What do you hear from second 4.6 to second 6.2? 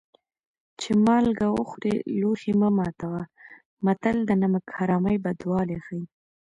حرامۍ بدوالی ښيي